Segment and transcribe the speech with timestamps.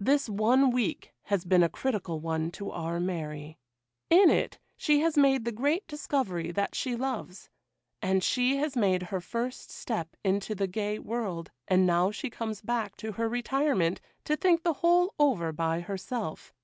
[0.00, 3.58] This one week has been a critical one to our Mary:
[4.08, 7.50] in it she has made the great discovery that she loves;
[8.00, 12.62] and she has made her first step into the gay world; and now she comes
[12.62, 16.54] back to her retirement to think the whole over by herself.